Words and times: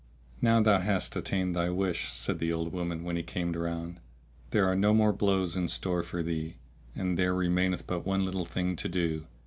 "Now 0.41 0.59
thou 0.59 0.79
hast 0.79 1.15
attained 1.15 1.55
thy 1.55 1.69
wish," 1.69 2.11
said 2.11 2.39
the 2.39 2.51
old 2.51 2.73
woman 2.73 3.03
when 3.03 3.17
he 3.17 3.21
came 3.21 3.51
round; 3.53 3.99
"there 4.49 4.65
are 4.65 4.75
no 4.75 4.95
more 4.95 5.13
blows 5.13 5.55
in 5.55 5.67
store 5.67 6.01
for 6.01 6.23
thee 6.23 6.55
and 6.95 7.19
there 7.19 7.35
remaineth 7.35 7.85
but 7.85 8.03
one 8.03 8.25
little 8.25 8.45
thing 8.45 8.75
to 8.77 8.89
do. 8.89 9.27